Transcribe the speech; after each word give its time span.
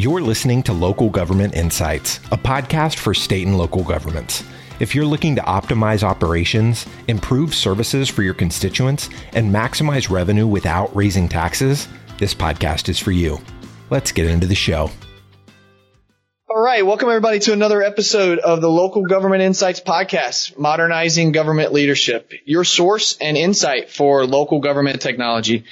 You're 0.00 0.22
listening 0.22 0.62
to 0.62 0.72
Local 0.72 1.10
Government 1.10 1.54
Insights, 1.54 2.20
a 2.32 2.38
podcast 2.38 2.96
for 2.96 3.12
state 3.12 3.46
and 3.46 3.58
local 3.58 3.84
governments. 3.84 4.42
If 4.78 4.94
you're 4.94 5.04
looking 5.04 5.36
to 5.36 5.42
optimize 5.42 6.02
operations, 6.02 6.86
improve 7.06 7.54
services 7.54 8.08
for 8.08 8.22
your 8.22 8.32
constituents, 8.32 9.10
and 9.34 9.54
maximize 9.54 10.08
revenue 10.08 10.46
without 10.46 10.96
raising 10.96 11.28
taxes, 11.28 11.86
this 12.16 12.32
podcast 12.32 12.88
is 12.88 12.98
for 12.98 13.10
you. 13.10 13.40
Let's 13.90 14.12
get 14.12 14.24
into 14.24 14.46
the 14.46 14.54
show. 14.54 14.90
All 16.48 16.62
right, 16.62 16.86
welcome 16.86 17.10
everybody 17.10 17.40
to 17.40 17.52
another 17.52 17.82
episode 17.82 18.38
of 18.38 18.62
the 18.62 18.70
Local 18.70 19.04
Government 19.04 19.42
Insights 19.42 19.82
podcast, 19.82 20.58
modernizing 20.58 21.32
government 21.32 21.74
leadership, 21.74 22.32
your 22.46 22.64
source 22.64 23.18
and 23.20 23.36
insight 23.36 23.90
for 23.90 24.24
local 24.24 24.60
government 24.60 25.02
technology. 25.02 25.64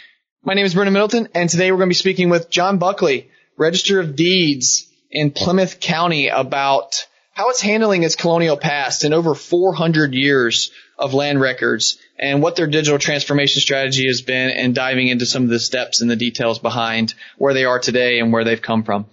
My 0.44 0.52
name 0.52 0.66
is 0.66 0.74
Brendan 0.74 0.92
Middleton, 0.92 1.28
and 1.34 1.48
today 1.48 1.72
we're 1.72 1.78
going 1.78 1.88
to 1.88 1.92
be 1.92 1.94
speaking 1.94 2.28
with 2.28 2.50
John 2.50 2.76
Buckley, 2.76 3.30
Register 3.58 3.98
of 3.98 4.14
Deeds 4.14 4.86
in 5.10 5.32
Plymouth 5.32 5.80
County 5.80 6.28
about 6.28 7.06
how 7.32 7.50
it's 7.50 7.60
handling 7.60 8.04
its 8.04 8.14
colonial 8.14 8.56
past 8.56 9.02
and 9.02 9.12
over 9.12 9.34
400 9.34 10.14
years 10.14 10.70
of 10.96 11.12
land 11.12 11.40
records 11.40 11.98
and 12.20 12.40
what 12.40 12.54
their 12.54 12.68
digital 12.68 13.00
transformation 13.00 13.60
strategy 13.60 14.06
has 14.06 14.22
been 14.22 14.50
and 14.50 14.76
diving 14.76 15.08
into 15.08 15.26
some 15.26 15.42
of 15.42 15.48
the 15.48 15.58
steps 15.58 16.00
and 16.00 16.08
the 16.08 16.14
details 16.14 16.60
behind 16.60 17.14
where 17.36 17.52
they 17.52 17.64
are 17.64 17.80
today 17.80 18.20
and 18.20 18.32
where 18.32 18.44
they've 18.44 18.62
come 18.62 18.84
from. 18.84 19.06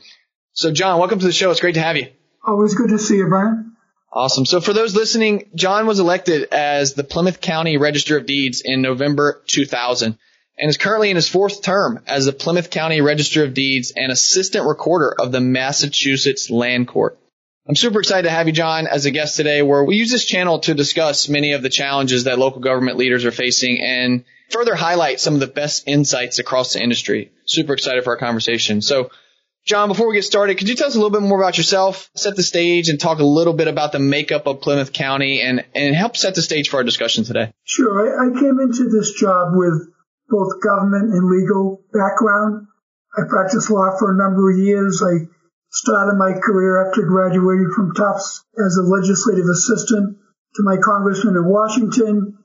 So 0.53 0.71
John, 0.71 0.99
welcome 0.99 1.17
to 1.17 1.25
the 1.25 1.33
show. 1.33 1.49
It's 1.49 1.59
great 1.59 1.75
to 1.75 1.81
have 1.81 1.97
you. 1.97 2.09
Always 2.45 2.75
good 2.75 2.89
to 2.89 2.99
see 2.99 3.17
you, 3.17 3.27
Brian. 3.27 3.75
Awesome. 4.13 4.45
So 4.45 4.61
for 4.61 4.73
those 4.73 4.95
listening, 4.95 5.49
John 5.55 5.87
was 5.87 5.99
elected 5.99 6.49
as 6.51 6.93
the 6.93 7.03
Plymouth 7.03 7.41
County 7.41 7.77
Register 7.77 8.17
of 8.17 8.27
Deeds 8.27 8.61
in 8.63 8.83
November 8.83 9.41
2000 9.47 10.19
and 10.57 10.69
is 10.69 10.77
currently 10.77 11.09
in 11.09 11.15
his 11.15 11.29
fourth 11.29 11.61
term 11.61 11.99
as 12.07 12.25
the 12.25 12.33
Plymouth 12.33 12.69
County 12.69 13.01
Register 13.01 13.43
of 13.43 13.53
Deeds 13.53 13.93
and 13.95 14.11
Assistant 14.11 14.67
Recorder 14.67 15.13
of 15.19 15.31
the 15.31 15.41
Massachusetts 15.41 16.49
Land 16.49 16.87
Court. 16.87 17.19
I'm 17.67 17.75
super 17.75 17.99
excited 17.99 18.23
to 18.23 18.29
have 18.29 18.45
you, 18.45 18.53
John, 18.53 18.85
as 18.85 19.07
a 19.07 19.11
guest 19.11 19.37
today, 19.37 19.63
where 19.63 19.83
we 19.83 19.95
use 19.95 20.11
this 20.11 20.25
channel 20.25 20.59
to 20.59 20.75
discuss 20.75 21.27
many 21.27 21.53
of 21.53 21.63
the 21.63 21.69
challenges 21.69 22.25
that 22.25 22.37
local 22.37 22.61
government 22.61 22.97
leaders 22.97 23.25
are 23.25 23.31
facing 23.31 23.81
and 23.81 24.23
further 24.51 24.75
highlight 24.75 25.19
some 25.19 25.33
of 25.33 25.39
the 25.39 25.47
best 25.47 25.87
insights 25.87 26.37
across 26.37 26.73
the 26.73 26.83
industry. 26.83 27.31
Super 27.45 27.73
excited 27.73 28.03
for 28.03 28.11
our 28.11 28.17
conversation. 28.17 28.83
So, 28.83 29.09
John, 29.65 29.87
before 29.87 30.07
we 30.07 30.13
get 30.13 30.23
started, 30.23 30.59
could 30.59 30.69
you 30.69 30.75
tell 30.75 30.87
us 30.87 30.93
a 30.93 30.99
little 30.99 31.09
bit 31.09 31.27
more 31.27 31.41
about 31.41 31.57
yourself, 31.57 32.11
set 32.13 32.35
the 32.35 32.43
stage, 32.43 32.89
and 32.89 32.99
talk 32.99 33.17
a 33.17 33.23
little 33.25 33.53
bit 33.53 33.67
about 33.67 33.91
the 33.91 33.99
makeup 33.99 34.45
of 34.45 34.61
Plymouth 34.61 34.93
County 34.93 35.41
and, 35.41 35.65
and 35.73 35.95
help 35.95 36.15
set 36.15 36.35
the 36.35 36.43
stage 36.43 36.69
for 36.69 36.77
our 36.77 36.83
discussion 36.83 37.23
today? 37.23 37.51
Sure. 37.63 37.99
I, 37.99 38.27
I 38.27 38.39
came 38.39 38.59
into 38.59 38.89
this 38.89 39.13
job 39.13 39.53
with 39.55 39.89
both 40.29 40.61
government 40.61 41.13
and 41.13 41.29
legal 41.29 41.81
background. 41.93 42.67
I 43.17 43.23
practiced 43.29 43.69
law 43.69 43.95
for 43.97 44.11
a 44.11 44.17
number 44.17 44.51
of 44.51 44.59
years. 44.59 45.01
I 45.01 45.27
started 45.71 46.17
my 46.17 46.33
career 46.39 46.87
after 46.87 47.03
graduating 47.03 47.71
from 47.75 47.93
Tufts 47.93 48.43
as 48.57 48.77
a 48.77 48.87
legislative 48.87 49.45
assistant 49.45 50.17
to 50.55 50.63
my 50.63 50.77
congressman 50.77 51.35
in 51.35 51.45
Washington, 51.45 52.37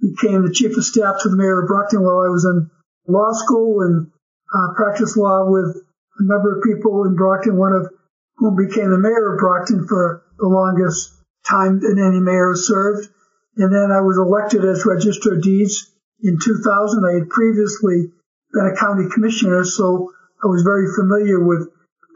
became 0.00 0.42
the 0.42 0.52
chief 0.52 0.76
of 0.76 0.84
staff 0.84 1.22
to 1.22 1.28
the 1.28 1.36
mayor 1.36 1.62
of 1.62 1.68
Brockton 1.68 2.02
while 2.02 2.26
I 2.26 2.28
was 2.28 2.44
in 2.44 2.70
law 3.06 3.32
school 3.32 3.82
and 3.82 4.10
uh, 4.52 4.74
practiced 4.74 5.16
law 5.16 5.46
with 5.46 5.76
a 6.18 6.24
number 6.24 6.56
of 6.56 6.64
people 6.64 7.04
in 7.06 7.14
Brockton, 7.14 7.56
one 7.56 7.72
of 7.72 7.88
whom 8.36 8.56
became 8.56 8.90
the 8.90 8.98
mayor 8.98 9.34
of 9.34 9.38
Brockton 9.38 9.86
for 9.86 10.24
the 10.38 10.48
longest 10.48 11.14
time 11.46 11.80
that 11.80 11.98
any 11.98 12.20
mayor 12.20 12.54
served. 12.54 13.08
And 13.56 13.72
then 13.72 13.92
I 13.92 14.00
was 14.00 14.18
elected 14.18 14.64
as 14.64 14.86
Register 14.86 15.34
of 15.34 15.42
Deeds 15.42 15.91
in 16.22 16.38
2000. 16.42 17.04
I 17.04 17.14
had 17.18 17.28
previously 17.28 18.12
been 18.52 18.72
a 18.74 18.78
county 18.78 19.08
commissioner, 19.12 19.64
so 19.64 20.12
I 20.42 20.46
was 20.46 20.62
very 20.62 20.86
familiar 20.94 21.40
with 21.44 21.68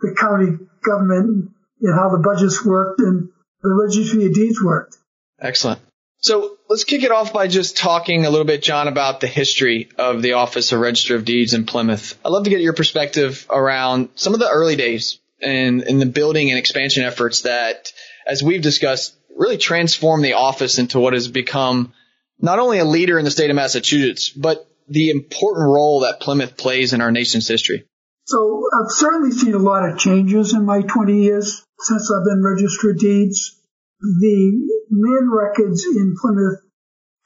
the 0.03 0.15
county 0.19 0.59
government 0.83 1.51
and 1.81 1.95
how 1.95 2.11
the 2.11 2.23
budgets 2.23 2.65
worked 2.65 3.01
and 3.01 3.29
the 3.63 3.75
registry 3.75 4.27
of 4.27 4.35
deeds 4.35 4.63
worked. 4.63 4.97
Excellent. 5.41 5.81
So 6.19 6.57
let's 6.69 6.85
kick 6.85 7.03
it 7.03 7.11
off 7.11 7.33
by 7.33 7.47
just 7.47 7.77
talking 7.77 8.25
a 8.25 8.31
little 8.31 8.47
bit, 8.47 8.63
John, 8.63 8.89
about 8.89 9.21
the 9.21 9.27
history 9.27 9.91
of 9.99 10.23
the 10.23 10.33
Office 10.33 10.73
of 10.73 10.81
Register 10.81 11.15
of 11.15 11.25
Deeds 11.25 11.55
in 11.55 11.67
Plymouth. 11.67 12.19
I'd 12.25 12.31
love 12.31 12.45
to 12.45 12.51
get 12.51 12.61
your 12.61 12.73
perspective 12.73 13.47
around 13.51 14.09
some 14.15 14.35
of 14.35 14.41
the 14.41 14.49
early 14.49 14.77
days 14.77 15.21
and 15.41 15.83
in 15.83 15.99
the 15.99 16.07
building 16.07 16.51
and 16.51 16.59
expansion 16.59 17.05
efforts 17.05 17.43
that, 17.43 17.93
as 18.27 18.43
we've 18.43 18.63
discussed, 18.63 19.15
really 19.37 19.59
transformed 19.59 20.25
the 20.25 20.33
office 20.33 20.79
into 20.79 20.99
what 20.99 21.13
has 21.13 21.29
become 21.29 21.93
not 22.39 22.59
only 22.59 22.79
a 22.79 22.85
leader 22.85 23.19
in 23.19 23.25
the 23.25 23.31
state 23.31 23.51
of 23.51 23.57
Massachusetts, 23.57 24.31
but 24.31 24.67
the 24.89 25.11
important 25.11 25.69
role 25.69 26.01
that 26.01 26.21
Plymouth 26.21 26.57
plays 26.57 26.93
in 26.93 27.01
our 27.01 27.11
nation's 27.11 27.49
history? 27.49 27.87
So 28.27 28.65
I've 28.75 28.91
certainly 28.91 29.31
seen 29.31 29.55
a 29.55 29.59
lot 29.59 29.89
of 29.89 29.99
changes 29.99 30.53
in 30.53 30.65
my 30.65 30.83
20 30.83 31.23
years 31.23 31.65
since 31.79 32.11
I've 32.11 32.25
been 32.25 32.43
registered 32.43 32.99
deeds. 32.99 33.57
The 34.01 34.53
land 34.91 35.31
records 35.33 35.87
in 35.87 36.17
Plymouth 36.21 36.61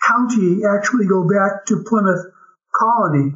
County 0.07 0.61
actually 0.65 1.07
go 1.07 1.27
back 1.29 1.67
to 1.67 1.85
Plymouth 1.87 2.27
Colony. 2.75 3.33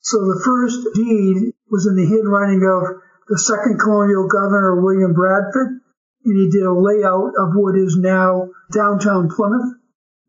So 0.00 0.18
the 0.18 0.40
first 0.44 0.94
deed 0.94 1.52
was 1.70 1.86
in 1.86 1.96
the 1.96 2.08
handwriting 2.08 2.64
of 2.64 3.02
the 3.28 3.38
second 3.38 3.78
colonial 3.78 4.28
governor, 4.28 4.82
William 4.82 5.12
Bradford, 5.12 5.80
and 6.24 6.36
he 6.36 6.50
did 6.50 6.66
a 6.66 6.72
layout 6.72 7.32
of 7.38 7.54
what 7.54 7.76
is 7.76 7.96
now 7.96 8.48
downtown 8.72 9.28
Plymouth. 9.28 9.79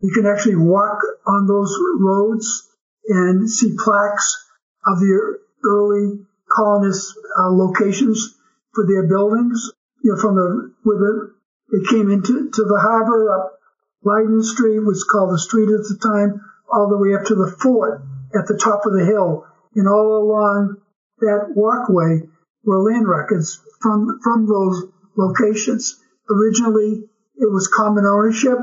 You 0.01 0.11
can 0.13 0.25
actually 0.25 0.55
walk 0.55 0.99
on 1.27 1.47
those 1.47 1.77
roads 1.99 2.67
and 3.07 3.49
see 3.49 3.75
plaques 3.77 4.45
of 4.85 4.99
the 4.99 5.39
early 5.63 6.25
colonist 6.51 7.13
uh, 7.37 7.49
locations 7.49 8.35
for 8.73 8.85
their 8.87 9.07
buildings. 9.07 9.71
You 10.03 10.15
know, 10.15 10.21
from 10.21 10.35
the 10.35 10.73
where 10.83 10.97
the, 10.97 11.33
they 11.71 11.89
came 11.89 12.09
into 12.09 12.49
to 12.49 12.63
the 12.63 12.79
harbor 12.81 13.31
up 13.31 13.59
Leyden 14.03 14.41
Street, 14.43 14.79
which 14.79 14.87
was 14.87 15.03
called 15.03 15.33
the 15.33 15.39
street 15.39 15.69
at 15.69 15.85
the 15.85 15.99
time, 16.01 16.41
all 16.73 16.89
the 16.89 16.97
way 16.97 17.13
up 17.13 17.25
to 17.25 17.35
the 17.35 17.55
fort 17.61 18.01
at 18.33 18.47
the 18.47 18.57
top 18.57 18.85
of 18.85 18.93
the 18.93 19.05
hill, 19.05 19.45
and 19.75 19.87
all 19.87 20.17
along 20.17 20.77
that 21.19 21.53
walkway 21.53 22.27
were 22.63 22.81
land 22.91 23.07
records 23.07 23.61
from 23.79 24.19
from 24.23 24.47
those 24.47 24.85
locations. 25.15 25.99
Originally, 26.29 27.03
it 27.35 27.51
was 27.51 27.67
common 27.67 28.05
ownership, 28.05 28.57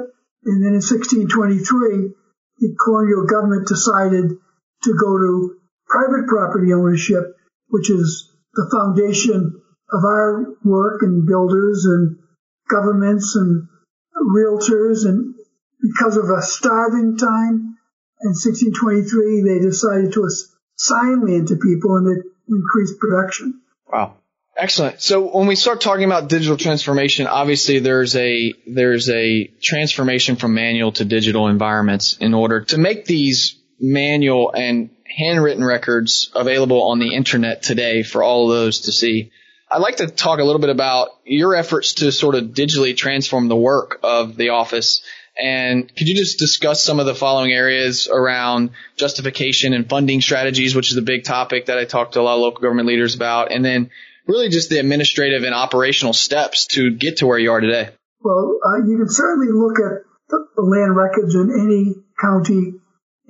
and 0.45 0.63
then 0.63 0.75
in 0.75 0.83
1623, 0.85 2.15
the 2.59 2.77
colonial 2.85 3.27
government 3.27 3.69
decided 3.69 4.39
to 4.83 4.95
go 4.95 5.19
to 5.19 5.57
private 5.87 6.29
property 6.29 6.73
ownership, 6.73 7.37
which 7.69 7.91
is 7.91 8.31
the 8.55 8.69
foundation 8.71 9.61
of 9.93 10.05
our 10.05 10.55
work 10.65 11.03
and 11.03 11.27
builders 11.27 11.85
and 11.87 12.19
governments 12.69 13.37
and 13.37 13.69
realtors. 14.17 15.07
And 15.07 15.35
because 15.81 16.17
of 16.17 16.31
a 16.31 16.43
starving 16.43 17.17
time 17.17 17.79
in 18.23 18.35
1623, 18.35 19.43
they 19.43 19.59
decided 19.65 20.13
to 20.13 20.27
assign 20.27 21.27
land 21.27 21.49
to 21.49 21.57
people 21.57 21.97
and 21.97 22.19
it 22.19 22.25
increased 22.49 22.99
production. 22.99 23.61
Wow. 23.87 24.17
Excellent. 24.59 25.01
So 25.01 25.37
when 25.39 25.47
we 25.47 25.55
start 25.55 25.81
talking 25.81 26.05
about 26.05 26.29
digital 26.29 26.57
transformation, 26.57 27.29
obviously 27.29 27.79
there's 27.79 28.17
a 28.17 28.53
there's 28.67 29.09
a 29.09 29.45
transformation 29.63 30.35
from 30.35 30.55
manual 30.55 30.91
to 30.93 31.05
digital 31.05 31.47
environments 31.47 32.17
in 32.17 32.35
order 32.35 32.63
to 32.65 32.77
make 32.77 33.05
these 33.05 33.57
manual 33.79 34.51
and 34.53 34.91
handwritten 35.17 35.63
records 35.63 36.33
available 36.35 36.83
on 36.83 36.99
the 36.99 37.15
internet 37.15 37.63
today 37.63 38.03
for 38.03 38.25
all 38.25 38.51
of 38.51 38.57
those 38.59 38.81
to 38.81 38.93
see. 38.93 39.31
I'd 39.71 39.79
like 39.79 39.97
to 39.97 40.09
talk 40.09 40.41
a 40.41 40.45
little 40.45 40.61
bit 40.61 40.71
about 40.71 41.11
your 41.25 41.55
efforts 41.55 41.95
to 41.95 42.11
sort 42.11 42.35
of 42.35 42.47
digitally 42.47 42.97
transform 42.97 43.47
the 43.47 43.57
work 43.57 44.01
of 44.03 44.37
the 44.37 44.49
office. 44.49 45.03
And 45.41 45.95
could 45.95 46.09
you 46.09 46.17
just 46.17 46.41
discuss 46.41 46.83
some 46.83 46.99
of 46.99 47.07
the 47.07 47.15
following 47.15 47.53
areas 47.53 48.09
around 48.09 48.71
justification 48.97 49.73
and 49.73 49.89
funding 49.89 50.21
strategies, 50.21 50.75
which 50.75 50.91
is 50.91 50.97
a 50.97 51.03
big 51.03 51.23
topic 51.23 51.67
that 51.67 51.79
I 51.79 51.85
talked 51.85 52.15
to 52.15 52.21
a 52.21 52.23
lot 52.23 52.35
of 52.35 52.41
local 52.41 52.61
government 52.61 52.89
leaders 52.89 53.15
about, 53.15 53.53
and 53.53 53.65
then 53.65 53.91
really 54.29 54.51
just 54.51 54.69
the 54.69 54.79
administrative 54.79 55.43
and 55.43 55.55
operational 55.55 56.13
steps 56.13 56.67
to 56.67 56.95
get 56.95 57.19
to 57.19 57.27
where 57.27 57.39
you 57.39 57.51
are 57.51 57.61
today? 57.61 57.89
Well, 58.21 58.59
uh, 58.65 58.85
you 58.87 58.99
can 58.99 59.09
certainly 59.09 59.51
look 59.51 59.79
at 59.81 60.05
the 60.29 60.63
land 60.63 60.95
records 60.95 61.35
in 61.35 61.51
any 61.51 61.95
county, 62.21 62.75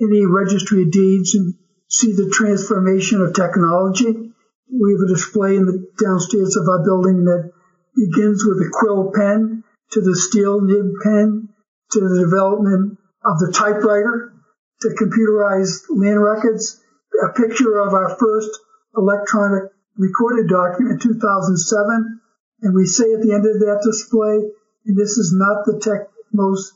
any 0.01 0.25
registry 0.25 0.83
of 0.83 0.91
deeds 0.91 1.35
and 1.35 1.55
see 1.87 2.11
the 2.11 2.29
transformation 2.33 3.21
of 3.21 3.33
technology. 3.33 4.33
We 4.69 4.91
have 4.93 5.01
a 5.01 5.13
display 5.13 5.55
in 5.55 5.65
the 5.65 5.87
downstairs 5.97 6.57
of 6.57 6.67
our 6.67 6.83
building 6.83 7.25
that 7.25 7.51
begins 7.95 8.43
with 8.45 8.57
a 8.59 8.69
quill 8.71 9.11
pen 9.15 9.63
to 9.91 10.01
the 10.01 10.15
steel 10.15 10.61
nib 10.61 10.99
pen 11.01 11.49
to 11.91 11.99
the 11.99 12.19
development 12.21 12.99
of 13.25 13.39
the 13.39 13.51
typewriter 13.55 14.33
to 14.81 14.87
computerized 14.89 15.85
land 15.89 16.21
records, 16.21 16.79
a 17.23 17.33
picture 17.33 17.79
of 17.79 17.93
our 17.93 18.15
first 18.19 18.51
electronic 18.95 19.71
recorded 19.99 20.47
document 20.47 21.01
2007, 21.01 22.21
and 22.61 22.73
we 22.73 22.85
say 22.85 23.03
at 23.13 23.21
the 23.21 23.33
end 23.35 23.45
of 23.45 23.59
that 23.59 23.83
display, 23.83 24.49
and 24.85 24.97
this 24.97 25.17
is 25.17 25.35
not 25.35 25.65
the 25.65 25.79
tech 25.79 26.07
most, 26.33 26.73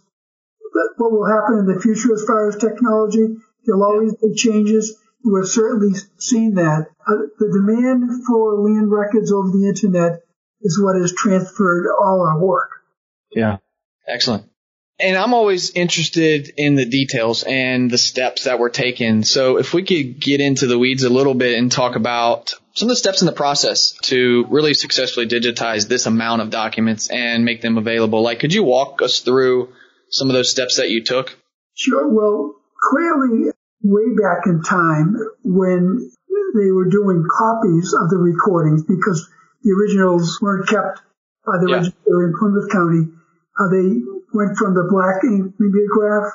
what 0.98 1.12
will 1.12 1.26
happen 1.26 1.60
in 1.60 1.66
the 1.66 1.80
future 1.80 2.14
as 2.14 2.26
far 2.26 2.50
as 2.50 2.58
technology. 2.58 3.38
There'll 3.66 3.84
always 3.84 4.14
be 4.16 4.36
changes, 4.36 5.00
We 5.24 5.40
have 5.40 5.48
certainly 5.48 5.98
seen 6.18 6.56
that. 6.56 6.88
Uh, 7.08 7.32
the 7.40 7.48
demand 7.48 8.26
for 8.26 8.60
land 8.60 8.92
records 8.92 9.32
over 9.32 9.50
the 9.50 9.68
internet 9.68 10.22
is 10.62 10.80
what 10.82 11.00
has 11.00 11.14
transferred 11.14 11.88
all 11.90 12.22
our 12.22 12.40
work. 12.40 12.70
Yeah. 13.32 13.58
Excellent. 14.08 14.46
And 15.00 15.18
I'm 15.18 15.34
always 15.34 15.72
interested 15.72 16.54
in 16.58 16.76
the 16.76 16.86
details 16.86 17.44
and 17.44 17.90
the 17.90 17.98
steps 17.98 18.44
that 18.44 18.60
were 18.60 18.70
taken. 18.70 19.24
So 19.24 19.58
if 19.58 19.74
we 19.74 19.84
could 19.84 20.20
get 20.20 20.40
into 20.40 20.68
the 20.68 20.78
weeds 20.78 21.04
a 21.04 21.10
little 21.10 21.34
bit 21.34 21.58
and 21.58 21.72
talk 21.72 21.96
about 21.96 22.54
some 22.74 22.88
of 22.88 22.90
the 22.90 22.96
steps 22.96 23.22
in 23.22 23.28
the 23.28 23.34
process 23.34 23.92
to 24.04 24.46
really 24.50 24.74
successfully 24.74 25.28
digitize 25.28 25.88
this 25.88 26.06
amount 26.06 26.42
of 26.42 26.50
documents 26.50 27.10
and 27.10 27.46
make 27.46 27.62
them 27.62 27.78
available. 27.78 28.24
Like, 28.24 28.40
could 28.40 28.54
you 28.54 28.64
walk 28.64 29.02
us 29.02 29.20
through 29.20 29.74
some 30.10 30.30
of 30.30 30.34
those 30.34 30.50
steps 30.50 30.78
that 30.78 30.90
you 30.90 31.04
took? 31.04 31.38
Sure. 31.76 32.08
Well, 32.08 32.56
clearly 32.90 33.52
way 33.84 34.16
back 34.20 34.48
in 34.48 34.64
time 34.64 35.18
when 35.44 36.12
they 36.56 36.72
were 36.72 36.90
doing 36.90 37.26
copies 37.30 37.94
of 37.94 38.10
the 38.10 38.18
recordings 38.18 38.84
because 38.84 39.30
the 39.64 39.72
originals 39.72 40.40
weren't 40.42 40.68
kept 40.68 41.02
by 41.46 41.58
the 41.62 41.70
yeah. 41.70 41.76
register 41.78 42.26
in 42.26 42.34
Plymouth 42.38 42.72
County. 42.72 43.12
Uh, 43.60 43.70
they 43.70 44.02
went 44.34 44.58
from 44.58 44.74
the 44.74 44.88
black 44.90 45.24
ink 45.24 45.54
mimeograph 45.60 46.34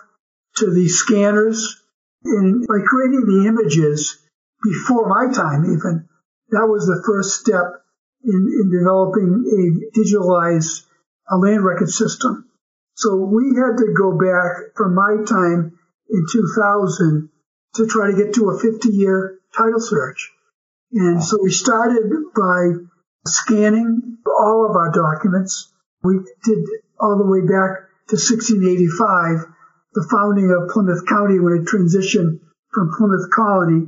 to 0.57 0.71
the 0.71 0.89
scanners. 0.89 1.83
And 2.25 2.67
by 2.67 2.79
creating 2.87 3.27
the 3.27 3.47
images 3.49 4.19
before 4.63 5.09
my 5.09 5.33
time 5.33 5.65
even, 5.65 6.08
that 6.51 6.67
was 6.67 6.87
the 6.87 7.03
first 7.07 7.41
step 7.41 7.85
in, 8.25 8.35
in 8.35 8.71
developing 8.71 9.45
a 9.47 9.99
digitalized 9.99 10.85
a 11.31 11.37
land 11.37 11.65
record 11.65 11.91
system. 11.91 12.49
So 12.95 13.17
we 13.17 13.55
had 13.55 13.77
to 13.79 13.95
go 13.97 14.19
back 14.19 14.75
from 14.77 14.95
my 14.95 15.23
time 15.27 15.79
in 16.11 16.25
2000 16.33 17.29
to 17.75 17.87
try 17.87 18.11
to 18.11 18.17
get 18.17 18.35
to 18.35 18.51
a 18.51 18.59
50 18.59 18.89
year 18.89 19.39
title 19.57 19.81
search. 19.81 20.33
And 20.93 21.23
so 21.23 21.39
we 21.43 21.53
started 21.53 22.11
by 22.35 22.85
scanning 23.27 24.19
all 24.27 24.67
of 24.69 24.75
our 24.75 24.91
documents. 24.91 25.73
We 26.03 26.21
did 26.45 26.59
all 26.99 27.19
the 27.19 27.27
way 27.29 27.43
back 27.43 27.87
to 28.09 28.17
1685, 28.17 29.45
the 29.93 30.09
founding 30.11 30.51
of 30.51 30.71
Plymouth 30.71 31.07
County 31.07 31.39
when 31.39 31.61
it 31.61 31.69
transitioned 31.69 32.41
from 32.73 32.91
Plymouth 32.97 33.29
Colony. 33.35 33.87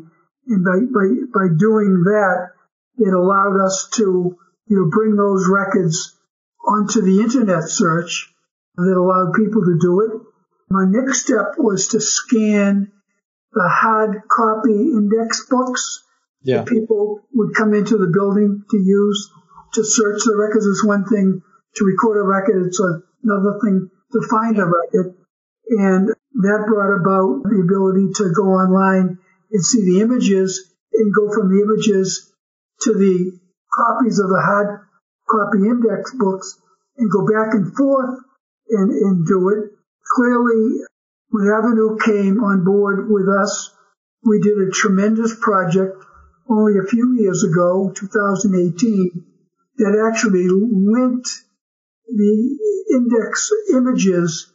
And 0.51 0.65
by, 0.65 0.79
by, 0.93 1.07
by 1.33 1.47
doing 1.57 2.03
that, 2.05 2.51
it 2.99 3.15
allowed 3.15 3.65
us 3.65 3.89
to, 3.95 4.37
you 4.67 4.77
know, 4.77 4.91
bring 4.91 5.17
those 5.17 5.49
records 5.49 6.19
onto 6.67 7.01
the 7.01 7.21
internet 7.21 7.65
search 7.69 8.35
that 8.77 8.97
allowed 8.97 9.33
people 9.35 9.63
to 9.63 9.79
do 9.81 10.01
it. 10.03 10.11
My 10.69 10.85
next 10.87 11.23
step 11.23 11.55
was 11.57 11.89
to 11.89 12.01
scan 12.01 12.93
the 13.53 13.69
hard 13.69 14.23
copy 14.29 14.93
index 14.93 15.47
books 15.49 16.05
yeah. 16.43 16.59
that 16.59 16.67
people 16.67 17.21
would 17.35 17.55
come 17.55 17.75
into 17.75 17.97
the 17.97 18.13
building 18.13 18.65
to 18.71 18.77
use 18.77 19.31
to 19.75 19.85
search 19.85 20.23
the 20.25 20.37
records 20.37 20.67
is 20.67 20.85
one 20.85 21.05
thing. 21.05 21.43
To 21.77 21.85
record 21.85 22.19
a 22.19 22.27
record, 22.27 22.67
it's 22.67 22.81
another 23.23 23.59
thing 23.63 23.91
to 24.13 24.29
find 24.29 24.59
a 24.59 24.67
record. 24.67 25.15
And 25.71 26.09
that 26.09 26.65
brought 26.67 26.99
about 26.99 27.47
the 27.47 27.63
ability 27.63 28.11
to 28.17 28.35
go 28.35 28.51
online 28.51 29.19
and 29.51 29.65
see 29.65 29.85
the 29.85 30.01
images 30.01 30.73
and 30.93 31.15
go 31.15 31.33
from 31.33 31.49
the 31.49 31.63
images 31.63 32.33
to 32.83 32.93
the 32.93 33.39
copies 33.73 34.19
of 34.19 34.29
the 34.29 34.43
hard 34.45 34.81
copy 35.29 35.59
index 35.59 36.13
books 36.15 36.59
and 36.97 37.11
go 37.11 37.27
back 37.27 37.55
and 37.55 37.75
forth 37.77 38.19
and, 38.71 38.91
and 38.91 39.27
do 39.27 39.49
it. 39.51 39.71
Clearly, 40.17 40.81
when 41.31 41.47
Avenu 41.47 42.01
came 42.01 42.43
on 42.43 42.65
board 42.65 43.09
with 43.09 43.29
us, 43.29 43.71
we 44.25 44.41
did 44.41 44.59
a 44.59 44.71
tremendous 44.73 45.35
project 45.39 45.97
only 46.49 46.79
a 46.79 46.89
few 46.89 47.17
years 47.17 47.45
ago, 47.45 47.93
2018, 47.95 49.25
that 49.79 50.11
actually 50.13 50.49
linked 50.49 51.29
the 52.09 52.59
index 52.93 53.51
images 53.73 54.53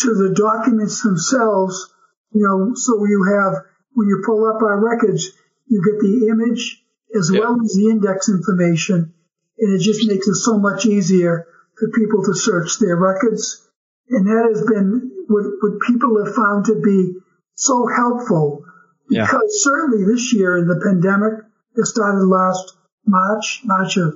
to 0.00 0.14
the 0.14 0.34
documents 0.34 1.02
themselves. 1.02 1.92
You 2.32 2.42
know, 2.42 2.74
so 2.74 3.04
you 3.04 3.24
have, 3.24 3.62
when 3.94 4.08
you 4.08 4.22
pull 4.24 4.46
up 4.46 4.62
our 4.62 4.78
records, 4.78 5.32
you 5.66 5.82
get 5.84 6.00
the 6.00 6.28
image 6.30 6.82
as 7.16 7.30
yep. 7.32 7.42
well 7.42 7.56
as 7.64 7.74
the 7.74 7.88
index 7.90 8.28
information. 8.28 9.14
And 9.58 9.74
it 9.74 9.82
just 9.82 10.06
makes 10.06 10.26
it 10.26 10.34
so 10.34 10.58
much 10.58 10.84
easier 10.84 11.46
for 11.78 11.90
people 11.90 12.24
to 12.24 12.34
search 12.34 12.78
their 12.78 12.96
records. 12.96 13.66
And 14.10 14.26
that 14.26 14.50
has 14.50 14.66
been 14.66 15.10
what, 15.28 15.44
what 15.60 15.80
people 15.86 16.24
have 16.24 16.34
found 16.34 16.66
to 16.66 16.80
be 16.80 17.14
so 17.54 17.86
helpful 17.86 18.64
because 19.08 19.30
yeah. 19.30 19.70
certainly 19.70 20.04
this 20.12 20.32
year 20.32 20.58
in 20.58 20.66
the 20.66 20.80
pandemic 20.82 21.44
that 21.74 21.86
started 21.86 22.24
last 22.26 22.76
March, 23.06 23.60
March 23.64 23.96
of 23.96 24.14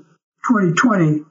2020, 0.49 1.25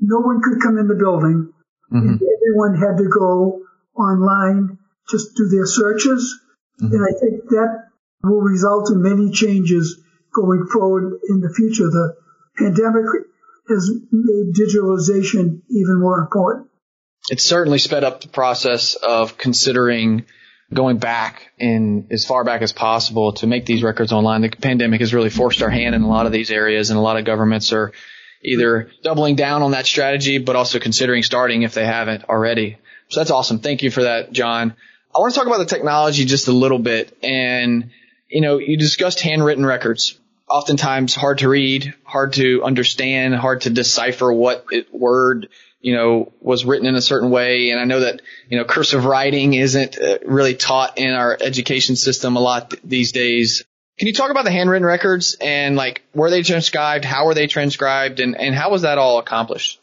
no 0.00 0.20
one 0.20 0.42
could 0.42 0.60
come 0.60 0.78
in 0.78 0.88
the 0.88 0.94
building. 0.94 1.52
Mm-hmm. 1.92 2.14
Everyone 2.14 2.74
had 2.74 2.98
to 2.98 3.08
go 3.08 3.62
online 3.96 4.78
just 5.08 5.34
do 5.36 5.48
their 5.48 5.66
searches. 5.66 6.40
Mm-hmm. 6.80 6.92
And 6.92 7.04
I 7.04 7.18
think 7.18 7.48
that 7.50 7.88
will 8.22 8.40
result 8.40 8.90
in 8.90 9.02
many 9.02 9.30
changes 9.32 10.00
going 10.34 10.66
forward 10.72 11.20
in 11.28 11.40
the 11.40 11.52
future. 11.54 11.90
The 11.90 12.14
pandemic 12.56 13.04
has 13.68 13.90
made 14.10 14.54
digitalization 14.54 15.62
even 15.68 16.00
more 16.00 16.20
important. 16.20 16.68
It 17.30 17.40
certainly 17.40 17.78
sped 17.78 18.04
up 18.04 18.20
the 18.20 18.28
process 18.28 18.94
of 18.94 19.38
considering 19.38 20.24
going 20.72 20.98
back 20.98 21.50
in 21.58 22.08
as 22.10 22.24
far 22.24 22.44
back 22.44 22.62
as 22.62 22.72
possible 22.72 23.34
to 23.34 23.46
make 23.46 23.66
these 23.66 23.82
records 23.82 24.12
online. 24.12 24.40
The 24.40 24.50
pandemic 24.50 25.00
has 25.00 25.14
really 25.14 25.30
forced 25.30 25.62
our 25.62 25.70
hand 25.70 25.94
in 25.94 26.02
a 26.02 26.08
lot 26.08 26.26
of 26.26 26.32
these 26.32 26.50
areas 26.50 26.90
and 26.90 26.98
a 26.98 27.02
lot 27.02 27.18
of 27.18 27.24
governments 27.24 27.72
are 27.72 27.92
either 28.42 28.90
doubling 29.02 29.36
down 29.36 29.62
on 29.62 29.72
that 29.72 29.86
strategy, 29.86 30.38
but 30.38 30.56
also 30.56 30.80
considering 30.80 31.22
starting 31.22 31.62
if 31.62 31.74
they 31.74 31.86
haven't 31.86 32.24
already. 32.24 32.78
So 33.08 33.20
that's 33.20 33.30
awesome. 33.30 33.60
Thank 33.60 33.82
you 33.82 33.90
for 33.90 34.02
that, 34.02 34.32
John. 34.32 34.74
I 35.14 35.18
want 35.18 35.34
to 35.34 35.38
talk 35.38 35.46
about 35.46 35.58
the 35.58 35.66
technology 35.66 36.24
just 36.24 36.48
a 36.48 36.52
little 36.52 36.78
bit. 36.78 37.16
And, 37.22 37.90
you 38.28 38.40
know, 38.40 38.58
you 38.58 38.78
discussed 38.78 39.20
handwritten 39.20 39.64
records. 39.64 40.18
Oftentimes 40.48 41.14
hard 41.14 41.38
to 41.38 41.48
read, 41.48 41.94
hard 42.04 42.34
to 42.34 42.62
understand, 42.62 43.34
hard 43.34 43.62
to 43.62 43.70
decipher 43.70 44.32
what 44.32 44.66
it, 44.70 44.92
word, 44.92 45.48
you 45.80 45.94
know, 45.94 46.32
was 46.40 46.64
written 46.64 46.86
in 46.86 46.94
a 46.94 47.02
certain 47.02 47.30
way. 47.30 47.70
And 47.70 47.80
I 47.80 47.84
know 47.84 48.00
that, 48.00 48.22
you 48.48 48.58
know, 48.58 48.64
cursive 48.64 49.04
writing 49.04 49.54
isn't 49.54 49.98
uh, 49.98 50.18
really 50.24 50.54
taught 50.54 50.98
in 50.98 51.10
our 51.10 51.36
education 51.40 51.96
system 51.96 52.36
a 52.36 52.40
lot 52.40 52.74
these 52.84 53.12
days. 53.12 53.64
Can 53.98 54.08
you 54.08 54.14
talk 54.14 54.30
about 54.30 54.44
the 54.44 54.50
handwritten 54.50 54.86
records 54.86 55.36
and 55.40 55.76
like 55.76 56.02
were 56.14 56.30
they 56.30 56.42
transcribed? 56.42 57.04
How 57.04 57.26
were 57.26 57.34
they 57.34 57.46
transcribed? 57.46 58.20
And, 58.20 58.36
and 58.36 58.54
how 58.54 58.70
was 58.70 58.82
that 58.82 58.98
all 58.98 59.18
accomplished? 59.18 59.80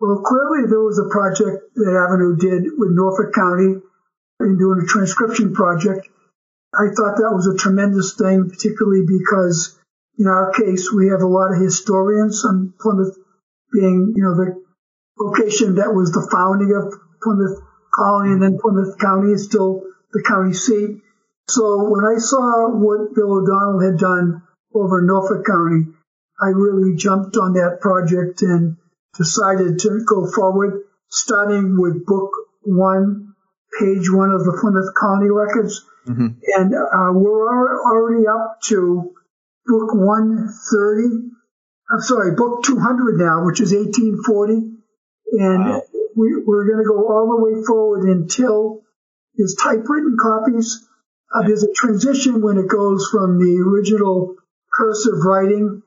Well, 0.00 0.22
clearly 0.22 0.68
there 0.68 0.80
was 0.80 0.98
a 0.98 1.08
project 1.10 1.74
that 1.74 1.88
Avenu 1.88 2.38
did 2.38 2.64
with 2.76 2.90
Norfolk 2.92 3.34
County 3.34 3.80
in 4.40 4.58
doing 4.58 4.80
a 4.82 4.86
transcription 4.86 5.54
project. 5.54 6.08
I 6.74 6.92
thought 6.94 7.16
that 7.16 7.32
was 7.32 7.46
a 7.46 7.56
tremendous 7.56 8.14
thing, 8.14 8.48
particularly 8.50 9.02
because 9.06 9.78
in 10.18 10.26
our 10.26 10.52
case, 10.52 10.92
we 10.92 11.08
have 11.08 11.22
a 11.22 11.28
lot 11.28 11.52
of 11.52 11.60
historians 11.60 12.44
on 12.44 12.74
Plymouth 12.80 13.16
being, 13.72 14.12
you 14.16 14.22
know, 14.22 14.34
the 14.34 14.62
location 15.18 15.76
that 15.76 15.94
was 15.94 16.12
the 16.12 16.28
founding 16.32 16.72
of 16.76 16.92
Plymouth 17.22 17.60
Colony 17.94 18.32
and 18.32 18.42
then 18.42 18.58
Plymouth 18.60 18.98
County 18.98 19.32
is 19.32 19.44
still 19.44 19.82
the 20.12 20.22
county 20.26 20.52
seat. 20.52 21.00
So 21.48 21.88
when 21.88 22.04
I 22.04 22.18
saw 22.18 22.68
what 22.72 23.14
Bill 23.14 23.40
O'Donnell 23.40 23.80
had 23.80 23.98
done 23.98 24.42
over 24.74 25.02
Norfolk 25.02 25.46
County, 25.46 25.92
I 26.40 26.48
really 26.48 26.96
jumped 26.96 27.36
on 27.36 27.54
that 27.54 27.80
project 27.80 28.42
and 28.42 28.76
decided 29.16 29.78
to 29.80 30.04
go 30.04 30.30
forward, 30.30 30.82
starting 31.08 31.80
with 31.80 32.04
book 32.04 32.30
one, 32.62 33.34
page 33.78 34.10
one 34.10 34.30
of 34.30 34.44
the 34.44 34.56
Plymouth 34.60 34.94
Colony 34.94 35.30
records. 35.30 35.84
Mm-hmm. 36.06 36.38
And 36.56 36.74
uh, 36.74 37.12
we're 37.12 37.80
already 37.82 38.26
up 38.26 38.60
to 38.66 39.14
book 39.66 39.94
130. 39.94 41.32
I'm 41.90 42.00
sorry, 42.00 42.34
book 42.34 42.64
200 42.64 43.18
now, 43.18 43.44
which 43.44 43.60
is 43.60 43.72
1840. 43.72 44.74
And 45.38 45.64
wow. 45.64 45.82
we, 46.16 46.42
we're 46.44 46.66
going 46.66 46.82
to 46.82 46.88
go 46.88 47.08
all 47.08 47.36
the 47.36 47.42
way 47.42 47.64
forward 47.64 48.08
until 48.08 48.82
there's 49.36 49.54
typewritten 49.54 50.16
copies 50.20 50.86
uh, 51.34 51.42
there's 51.42 51.64
a 51.64 51.72
transition 51.72 52.40
when 52.40 52.58
it 52.58 52.68
goes 52.68 53.08
from 53.10 53.38
the 53.38 53.62
original 53.66 54.36
cursive 54.72 55.24
writing 55.24 55.82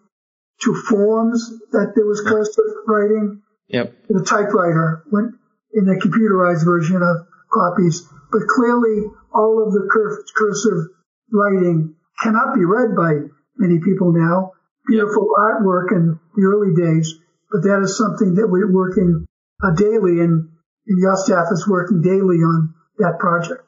to 0.62 0.75
forms 0.88 1.50
that 1.71 1.93
there 1.95 2.05
was 2.05 2.21
cursive 2.21 2.65
writing. 2.88 3.41
Yep. 3.69 3.95
The 4.09 4.25
typewriter 4.25 5.03
went 5.12 5.36
in 5.74 5.86
the 5.86 5.95
computerized 5.95 6.65
version 6.65 7.01
of 7.01 7.27
copies, 7.51 8.08
but 8.32 8.48
clearly 8.48 9.10
all 9.34 9.63
of 9.65 9.74
the 9.74 9.88
cursive 10.36 10.89
writing 11.32 11.96
cannot 12.22 12.56
be 12.56 12.65
read 12.65 12.96
by 12.96 13.27
many 13.58 13.79
people 13.79 14.12
now. 14.13 14.53
Beautiful 14.88 15.29
artwork 15.38 15.91
in 15.91 16.20
the 16.36 16.44
early 16.46 16.74
days, 16.75 17.15
but 17.51 17.62
that 17.62 17.82
is 17.84 17.98
something 17.98 18.36
that 18.36 18.48
we're 18.48 18.72
working 18.72 19.25
uh, 19.63 19.72
daily 19.75 20.20
and, 20.20 20.50
and 20.88 21.00
your 21.00 21.15
staff 21.15 21.48
is 21.51 21.68
working 21.68 22.01
daily 22.01 22.38
on 22.38 22.74
that 22.98 23.20
project. 23.20 23.62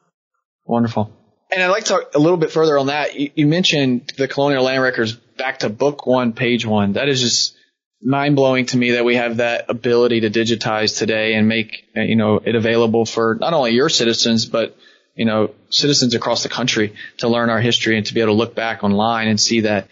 Wonderful. 0.66 1.12
and 1.52 1.62
I'd 1.62 1.68
like 1.68 1.84
to 1.86 1.90
talk 1.90 2.16
a 2.16 2.20
little 2.20 2.38
bit 2.38 2.52
further 2.52 2.78
on 2.78 2.88
that. 2.88 3.20
You, 3.20 3.32
you 3.36 3.48
mentioned 3.48 4.14
the 4.18 4.28
colonial 4.28 4.64
land 4.64 4.82
records 4.82 5.14
back 5.14 5.60
to 5.60 5.70
book 5.70 6.06
one, 6.08 6.34
page 6.34 6.66
one. 6.66 6.94
That 6.94 7.10
is 7.10 7.22
just 7.22 7.56
mind 8.01 8.36
blowing 8.36 8.65
to 8.67 8.77
me 8.77 8.91
that 8.91 9.05
we 9.05 9.15
have 9.15 9.38
that 9.38 9.65
ability 9.70 10.22
to 10.22 10.29
digitize 10.29 10.98
today 10.98 11.36
and 11.36 11.48
make, 11.48 11.86
you 11.96 12.15
know, 12.15 12.41
it 12.43 12.55
available 12.55 13.05
for 13.05 13.38
not 13.39 13.53
only 13.53 13.72
your 13.72 13.89
citizens, 13.89 14.46
but, 14.46 14.75
you 15.15 15.25
know, 15.25 15.51
citizens 15.70 16.15
across 16.15 16.43
the 16.43 16.50
country 16.50 16.93
to 17.17 17.27
learn 17.27 17.50
our 17.50 17.62
history 17.62 17.98
and 17.98 18.05
to 18.08 18.13
be 18.13 18.22
able 18.22 18.34
to 18.34 18.38
look 18.38 18.55
back 18.55 18.84
online 18.84 19.27
and 19.27 19.39
see 19.39 19.62
that. 19.62 19.88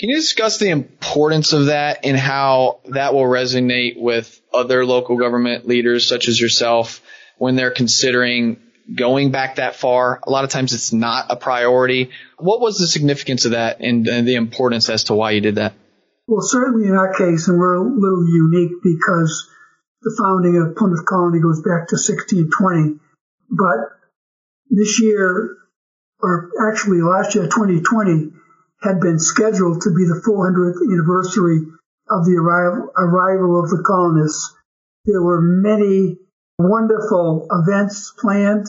Can 0.00 0.08
you 0.08 0.16
discuss 0.16 0.58
the 0.58 0.70
importance 0.70 1.52
of 1.52 1.66
that 1.66 2.00
and 2.04 2.16
how 2.16 2.80
that 2.86 3.14
will 3.14 3.24
resonate 3.24 3.96
with 3.96 4.40
other 4.52 4.84
local 4.84 5.16
government 5.16 5.68
leaders 5.68 6.08
such 6.08 6.26
as 6.26 6.40
yourself 6.40 7.00
when 7.38 7.54
they're 7.54 7.70
considering 7.70 8.56
going 8.92 9.30
back 9.30 9.56
that 9.56 9.76
far? 9.76 10.18
A 10.24 10.30
lot 10.30 10.42
of 10.42 10.50
times 10.50 10.72
it's 10.72 10.92
not 10.92 11.26
a 11.28 11.36
priority. 11.36 12.10
What 12.38 12.60
was 12.60 12.78
the 12.78 12.88
significance 12.88 13.44
of 13.44 13.52
that 13.52 13.80
and, 13.80 14.08
and 14.08 14.26
the 14.26 14.34
importance 14.34 14.88
as 14.88 15.04
to 15.04 15.14
why 15.14 15.32
you 15.32 15.40
did 15.40 15.56
that? 15.56 15.74
Well, 16.28 16.42
certainly 16.42 16.88
in 16.88 16.94
our 16.94 17.12
case, 17.14 17.48
and 17.48 17.58
we're 17.58 17.76
a 17.76 17.82
little 17.82 18.26
unique 18.26 18.82
because 18.82 19.50
the 20.02 20.14
founding 20.18 20.56
of 20.56 20.76
Plymouth 20.76 21.04
Colony 21.04 21.40
goes 21.40 21.62
back 21.62 21.88
to 21.88 21.98
1620. 21.98 23.00
But 23.50 23.98
this 24.70 25.00
year, 25.00 25.56
or 26.20 26.50
actually 26.70 27.02
last 27.02 27.34
year, 27.34 27.44
2020, 27.44 28.32
had 28.80 29.00
been 29.00 29.18
scheduled 29.18 29.82
to 29.82 29.90
be 29.90 30.04
the 30.04 30.22
400th 30.22 30.82
anniversary 30.82 31.66
of 32.10 32.24
the 32.24 32.36
arrival, 32.38 32.90
arrival 32.96 33.60
of 33.62 33.70
the 33.70 33.82
colonists. 33.84 34.54
There 35.04 35.22
were 35.22 35.40
many 35.40 36.18
wonderful 36.58 37.48
events 37.50 38.12
planned. 38.18 38.68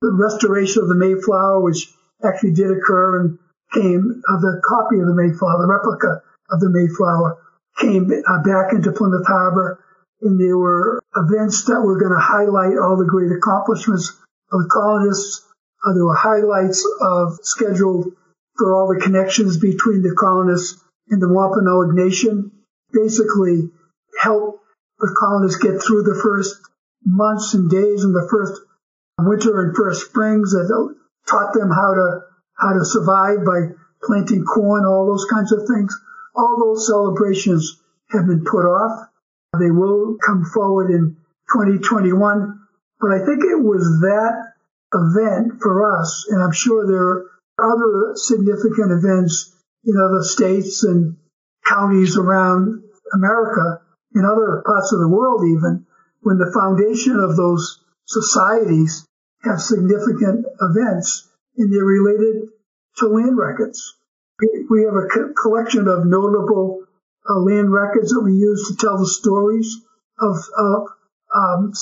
The 0.00 0.12
restoration 0.12 0.82
of 0.82 0.88
the 0.88 0.94
Mayflower, 0.94 1.60
which 1.60 1.92
actually 2.24 2.52
did 2.52 2.70
occur 2.70 3.20
and 3.20 3.38
came 3.72 4.22
of 4.28 4.38
uh, 4.38 4.40
the 4.40 4.62
copy 4.64 5.00
of 5.00 5.06
the 5.06 5.14
Mayflower, 5.14 5.60
the 5.60 5.68
replica 5.68 6.22
of 6.54 6.60
the 6.60 6.70
Mayflower 6.70 7.42
came 7.78 8.06
uh, 8.06 8.42
back 8.42 8.72
into 8.72 8.92
Plymouth 8.92 9.26
Harbor, 9.26 9.82
and 10.22 10.38
there 10.38 10.56
were 10.56 11.02
events 11.16 11.64
that 11.66 11.82
were 11.82 11.98
going 11.98 12.14
to 12.14 12.22
highlight 12.22 12.78
all 12.78 12.96
the 12.96 13.10
great 13.10 13.32
accomplishments 13.34 14.14
of 14.52 14.62
the 14.62 14.70
colonists. 14.70 15.42
Uh, 15.84 15.92
there 15.92 16.06
were 16.06 16.14
highlights 16.14 16.86
of 17.00 17.38
scheduled 17.42 18.14
for 18.56 18.72
all 18.72 18.86
the 18.86 19.02
connections 19.02 19.58
between 19.58 20.02
the 20.02 20.14
colonists 20.14 20.80
and 21.10 21.20
the 21.20 21.28
Wampanoag 21.28 21.94
Nation. 21.94 22.52
Basically, 22.92 23.70
help 24.20 24.60
the 25.00 25.14
colonists 25.18 25.60
get 25.60 25.82
through 25.82 26.04
the 26.04 26.18
first 26.22 26.56
months 27.04 27.54
and 27.54 27.68
days 27.68 28.04
and 28.04 28.14
the 28.14 28.28
first 28.30 28.62
winter 29.18 29.60
and 29.60 29.76
first 29.76 30.06
springs 30.06 30.52
that 30.52 30.94
taught 31.28 31.52
them 31.52 31.70
how 31.70 31.94
to 31.94 32.20
how 32.56 32.72
to 32.72 32.84
survive 32.84 33.44
by 33.44 33.74
planting 34.02 34.44
corn, 34.44 34.86
all 34.86 35.06
those 35.06 35.26
kinds 35.26 35.52
of 35.52 35.66
things. 35.66 35.98
All 36.34 36.56
those 36.58 36.86
celebrations 36.86 37.80
have 38.10 38.26
been 38.26 38.44
put 38.44 38.66
off. 38.66 39.08
They 39.58 39.70
will 39.70 40.16
come 40.24 40.44
forward 40.44 40.90
in 40.90 41.16
2021. 41.52 42.60
But 43.00 43.12
I 43.12 43.18
think 43.24 43.44
it 43.44 43.62
was 43.62 43.84
that 44.02 44.52
event 44.94 45.60
for 45.60 45.98
us, 45.98 46.26
and 46.30 46.42
I'm 46.42 46.52
sure 46.52 46.86
there 46.86 47.02
are 47.02 47.72
other 47.72 48.16
significant 48.16 48.92
events 48.92 49.52
in 49.84 49.94
other 49.96 50.22
states 50.22 50.84
and 50.84 51.16
counties 51.66 52.16
around 52.16 52.82
America, 53.12 53.82
in 54.14 54.24
other 54.24 54.62
parts 54.64 54.92
of 54.92 55.00
the 55.00 55.08
world 55.08 55.42
even, 55.44 55.86
when 56.22 56.38
the 56.38 56.52
foundation 56.52 57.18
of 57.18 57.36
those 57.36 57.80
societies 58.06 59.06
have 59.42 59.60
significant 59.60 60.46
events 60.60 61.28
and 61.56 61.72
they're 61.72 61.84
related 61.84 62.48
to 62.96 63.08
land 63.08 63.36
records. 63.36 63.94
We 64.40 64.82
have 64.82 64.94
a 64.94 65.06
co- 65.06 65.32
collection 65.40 65.86
of 65.86 66.06
notable 66.06 66.82
uh, 67.28 67.38
land 67.38 67.72
records 67.72 68.10
that 68.10 68.22
we 68.22 68.34
use 68.34 68.68
to 68.68 68.76
tell 68.76 68.98
the 68.98 69.06
stories 69.06 69.80
of, 70.18 70.36
um, 71.34 71.72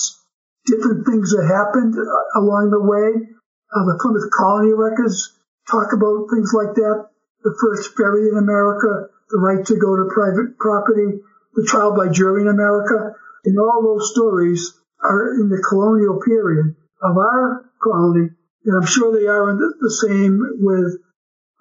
different 0.67 1.07
things 1.07 1.33
that 1.33 1.45
happened 1.49 1.97
uh, 1.99 2.41
along 2.41 2.71
the 2.71 2.81
way. 2.81 3.27
Uh, 3.73 3.85
the 3.89 3.99
Plymouth 4.01 4.31
Colony 4.31 4.73
records 4.73 5.33
talk 5.71 5.93
about 5.93 6.29
things 6.31 6.53
like 6.53 6.75
that. 6.77 7.09
The 7.43 7.57
first 7.61 7.97
ferry 7.97 8.29
in 8.29 8.39
America, 8.39 9.09
the 9.31 9.41
right 9.41 9.65
to 9.67 9.77
go 9.77 9.97
to 9.97 10.13
private 10.15 10.59
property, 10.59 11.19
the 11.55 11.67
trial 11.67 11.97
by 11.97 12.13
jury 12.13 12.43
in 12.43 12.49
America, 12.49 13.17
and 13.45 13.59
all 13.59 13.83
those 13.83 14.13
stories 14.13 14.73
are 15.03 15.35
in 15.35 15.49
the 15.49 15.65
colonial 15.69 16.21
period 16.21 16.77
of 17.03 17.19
our 17.19 17.65
colony, 17.83 18.31
and 18.65 18.77
I'm 18.77 18.87
sure 18.87 19.11
they 19.11 19.27
are 19.27 19.57
the, 19.57 19.75
the 19.81 19.91
same 19.91 20.39
with 20.61 21.03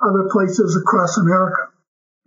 other 0.02 0.30
places 0.32 0.76
across 0.76 1.18
America. 1.18 1.70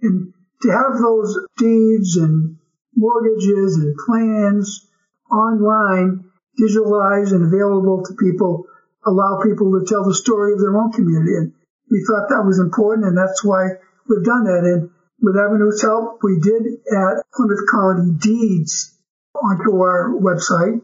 And 0.03 0.33
to 0.63 0.71
have 0.71 0.99
those 1.01 1.39
deeds 1.57 2.17
and 2.17 2.57
mortgages 2.97 3.77
and 3.77 3.97
plans 4.07 4.87
online, 5.31 6.31
digitalized 6.59 7.33
and 7.33 7.53
available 7.53 8.05
to 8.05 8.15
people, 8.15 8.67
allow 9.05 9.43
people 9.43 9.79
to 9.79 9.87
tell 9.87 10.05
the 10.05 10.15
story 10.15 10.53
of 10.53 10.61
their 10.61 10.77
own 10.77 10.93
community. 10.93 11.37
And 11.37 11.53
we 11.91 12.05
thought 12.07 12.29
that 12.29 12.47
was 12.47 12.59
important, 12.59 13.07
and 13.07 13.19
that's 13.19 13.45
why 13.45 13.77
we've 14.09 14.25
done 14.25 14.45
that. 14.45 14.65
And 14.65 14.91
with 15.21 15.37
Avenu's 15.37 15.83
help, 15.83 16.21
we 16.23 16.39
did 16.41 16.63
add 16.91 17.23
Plymouth 17.35 17.67
Colony 17.71 18.17
deeds 18.19 18.95
onto 19.35 19.77
our 19.81 20.15
website. 20.15 20.81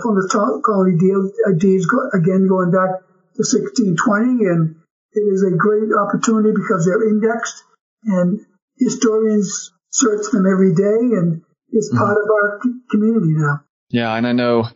Plymouth 0.00 0.30
Colony 0.30 0.98
uh, 0.98 1.52
deeds, 1.56 1.86
again, 2.12 2.46
going 2.48 2.70
back 2.70 3.02
to 3.34 3.42
1620, 3.42 4.46
and 4.46 4.76
it 5.14 5.20
is 5.20 5.42
a 5.42 5.56
great 5.56 5.90
opportunity 5.94 6.50
because 6.54 6.84
they're 6.84 7.08
indexed 7.08 7.62
and 8.04 8.40
historians 8.78 9.72
search 9.90 10.30
them 10.32 10.44
every 10.46 10.74
day 10.74 11.16
and 11.16 11.42
it's 11.70 11.88
mm-hmm. 11.88 11.98
part 11.98 12.16
of 12.16 12.28
our 12.30 12.60
community 12.90 13.34
now. 13.36 13.60
Yeah, 13.88 14.14
and 14.14 14.26
I 14.26 14.32
know 14.32 14.68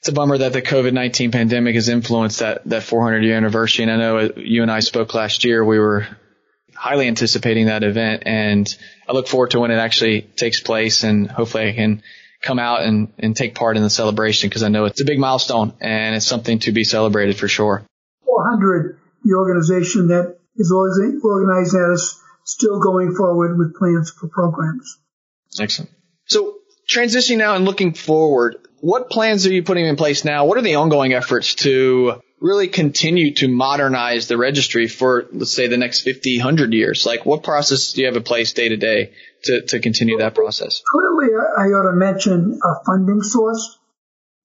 it's 0.00 0.08
a 0.08 0.12
bummer 0.12 0.38
that 0.38 0.52
the 0.52 0.62
COVID-19 0.62 1.32
pandemic 1.32 1.74
has 1.74 1.88
influenced 1.88 2.40
that, 2.40 2.64
that 2.66 2.82
400 2.84 3.24
year 3.24 3.36
anniversary. 3.36 3.84
And 3.84 3.92
I 3.92 3.96
know 3.96 4.30
you 4.36 4.62
and 4.62 4.70
I 4.70 4.80
spoke 4.80 5.14
last 5.14 5.44
year. 5.44 5.64
We 5.64 5.78
were 5.78 6.06
highly 6.74 7.08
anticipating 7.08 7.66
that 7.66 7.82
event 7.82 8.22
and 8.26 8.76
I 9.08 9.12
look 9.12 9.28
forward 9.28 9.52
to 9.52 9.60
when 9.60 9.70
it 9.70 9.78
actually 9.78 10.22
takes 10.22 10.60
place 10.60 11.04
and 11.04 11.28
hopefully 11.30 11.68
I 11.68 11.72
can 11.72 12.02
come 12.42 12.58
out 12.58 12.82
and, 12.82 13.12
and 13.18 13.34
take 13.34 13.54
part 13.54 13.76
in 13.76 13.82
the 13.82 13.90
celebration 13.90 14.48
because 14.48 14.62
I 14.62 14.68
know 14.68 14.84
it's 14.84 15.00
a 15.00 15.06
big 15.06 15.18
milestone 15.18 15.72
and 15.80 16.14
it's 16.14 16.26
something 16.26 16.58
to 16.60 16.72
be 16.72 16.84
celebrated 16.84 17.38
for 17.38 17.48
sure. 17.48 17.84
400 18.26 18.98
the 19.26 19.34
organization 19.36 20.08
that 20.08 20.38
is 20.56 20.72
organized 20.72 21.72
that 21.72 21.92
is 21.92 22.20
still 22.44 22.80
going 22.80 23.14
forward 23.14 23.58
with 23.58 23.74
plans 23.76 24.10
for 24.10 24.28
programs. 24.28 24.98
Excellent. 25.60 25.90
So 26.26 26.58
transitioning 26.88 27.38
now 27.38 27.56
and 27.56 27.64
looking 27.64 27.92
forward, 27.94 28.56
what 28.80 29.10
plans 29.10 29.46
are 29.46 29.52
you 29.52 29.62
putting 29.62 29.86
in 29.86 29.96
place 29.96 30.24
now? 30.24 30.46
What 30.46 30.58
are 30.58 30.62
the 30.62 30.76
ongoing 30.76 31.12
efforts 31.12 31.54
to 31.56 32.20
really 32.40 32.68
continue 32.68 33.34
to 33.34 33.48
modernize 33.48 34.28
the 34.28 34.36
registry 34.36 34.86
for, 34.86 35.26
let's 35.32 35.52
say, 35.52 35.68
the 35.68 35.76
next 35.76 36.02
50, 36.02 36.38
100 36.38 36.72
years? 36.72 37.06
Like, 37.06 37.26
what 37.26 37.42
process 37.42 37.92
do 37.92 38.02
you 38.02 38.06
have 38.06 38.16
in 38.16 38.22
place 38.22 38.52
day 38.52 38.68
to 38.68 38.76
day 38.76 39.12
to 39.44 39.80
continue 39.80 40.18
that 40.18 40.34
process? 40.34 40.82
Clearly, 40.92 41.34
I 41.34 41.72
ought 41.74 41.90
to 41.90 41.96
mention 41.96 42.58
a 42.62 42.84
funding 42.84 43.22
source 43.22 43.78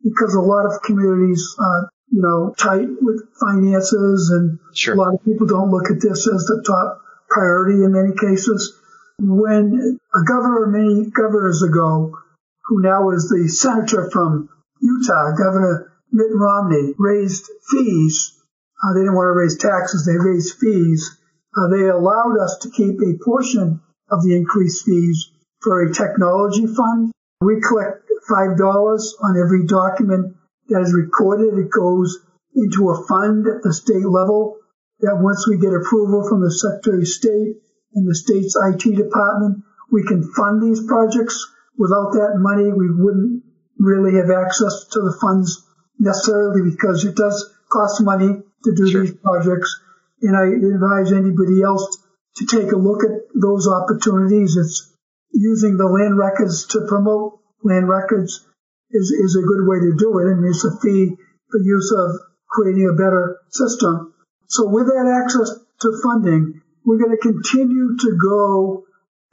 because 0.04 0.34
a 0.34 0.42
lot 0.42 0.66
of 0.66 0.82
communities 0.84 1.56
uh, 1.60 1.88
you 2.12 2.22
know, 2.22 2.54
tight 2.58 2.88
with 3.02 3.24
finances 3.40 4.30
and 4.36 4.60
sure. 4.76 4.96
a 4.96 4.98
lot 4.98 5.14
of 5.14 5.24
people 5.24 5.48
don't 5.48 5.72
look 5.72 5.90
at 5.90 6.02
this 6.02 6.28
as 6.28 6.46
the 6.46 6.62
top 6.68 7.02
priority 7.30 7.84
in 7.84 7.94
many 7.94 8.14
cases. 8.20 8.78
When 9.18 10.00
a 10.14 10.24
governor 10.28 10.68
many 10.68 11.10
governors 11.10 11.64
ago, 11.64 12.18
who 12.66 12.82
now 12.82 13.12
is 13.12 13.30
the 13.30 13.48
senator 13.48 14.10
from 14.12 14.50
Utah, 14.82 15.36
Governor 15.38 15.92
Mitt 16.12 16.32
Romney, 16.34 16.94
raised 16.98 17.50
fees. 17.70 18.34
Uh, 18.84 18.94
they 18.94 19.02
didn't 19.02 19.16
want 19.16 19.28
to 19.28 19.40
raise 19.40 19.58
taxes, 19.58 20.06
they 20.06 20.18
raised 20.18 20.58
fees. 20.58 21.18
Uh, 21.56 21.68
they 21.68 21.88
allowed 21.88 22.38
us 22.40 22.58
to 22.62 22.70
keep 22.70 23.00
a 23.00 23.24
portion 23.24 23.82
of 24.10 24.24
the 24.24 24.36
increased 24.36 24.86
fees 24.86 25.32
for 25.62 25.82
a 25.82 25.94
technology 25.94 26.66
fund. 26.66 27.12
We 27.40 27.62
collect 27.62 28.10
$5 28.30 28.58
on 28.60 29.40
every 29.40 29.66
document 29.66 30.36
that 30.72 30.82
is 30.82 30.94
recorded. 30.96 31.60
It 31.60 31.70
goes 31.70 32.20
into 32.56 32.90
a 32.90 33.08
fund 33.08 33.46
at 33.48 33.62
the 33.62 33.74
state 33.74 34.08
level 34.08 34.58
that 35.04 35.20
once 35.20 35.48
we 35.48 35.60
get 35.60 35.76
approval 35.76 36.28
from 36.28 36.42
the 36.42 36.52
Secretary 36.52 37.04
of 37.04 37.08
State 37.08 37.60
and 37.96 38.08
the 38.08 38.16
state's 38.16 38.56
IT 38.56 38.96
department, 38.96 39.64
we 39.92 40.04
can 40.08 40.24
fund 40.24 40.64
these 40.64 40.84
projects. 40.88 41.36
Without 41.78 42.14
that 42.14 42.40
money, 42.40 42.72
we 42.72 42.88
wouldn't 42.88 43.44
really 43.80 44.16
have 44.16 44.32
access 44.32 44.88
to 44.92 45.00
the 45.02 45.18
funds 45.20 45.60
necessarily 46.00 46.72
because 46.72 47.04
it 47.04 47.16
does 47.16 47.36
cost 47.72 48.02
money 48.04 48.40
to 48.64 48.76
do 48.76 48.88
sure. 48.88 49.02
these 49.02 49.16
projects. 49.16 49.82
And 50.22 50.38
I 50.38 50.48
advise 50.54 51.12
anybody 51.12 51.64
else 51.64 51.98
to 52.38 52.46
take 52.46 52.72
a 52.72 52.78
look 52.78 53.04
at 53.04 53.28
those 53.34 53.68
opportunities. 53.68 54.56
It's 54.56 54.94
using 55.34 55.78
the 55.78 55.88
land 55.88 56.18
records 56.18 56.68
to 56.68 56.86
promote 56.88 57.40
land 57.64 57.90
records 57.90 58.46
is, 58.94 59.12
is 59.12 59.36
a 59.36 59.48
good 59.48 59.68
way 59.68 59.80
to 59.80 59.96
do 59.98 60.20
it. 60.20 60.28
And 60.28 60.46
it's 60.46 60.66
a 60.66 60.78
fee 60.80 61.16
for 61.50 61.60
use 61.60 61.94
of 61.98 62.20
creating 62.50 62.90
a 62.90 62.98
better 62.98 63.40
system. 63.50 64.14
So 64.48 64.68
with 64.68 64.88
that 64.88 65.08
access 65.08 65.50
to 65.82 66.00
funding, 66.04 66.62
we're 66.86 67.00
going 67.00 67.16
to 67.16 67.22
continue 67.22 67.98
to 67.98 68.18
go 68.22 68.84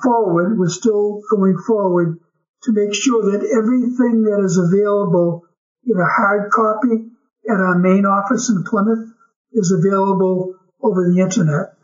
forward. 0.03 0.59
We're 0.59 0.69
still 0.69 1.23
going 1.31 1.59
forward 1.67 2.21
to 2.65 2.73
make 2.73 2.95
sure 2.95 3.33
that 3.33 3.47
everything 3.47 4.23
that 4.25 4.43
is 4.45 4.59
available 4.59 5.45
in 5.85 5.99
a 5.99 6.07
hard 6.07 6.50
copy 6.50 7.11
at 7.49 7.61
our 7.61 7.79
main 7.79 8.05
office 8.05 8.50
in 8.50 8.65
Plymouth 8.65 9.09
is 9.53 9.73
available 9.73 10.55
over 10.83 11.11
the 11.11 11.21
internet. 11.21 11.75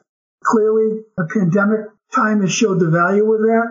Clearly, 0.45 1.02
the 1.16 1.28
pandemic 1.33 1.87
time 2.14 2.43
has 2.43 2.52
showed 2.52 2.81
the 2.81 2.90
value 2.90 3.33
of 3.33 3.40
that. 3.40 3.66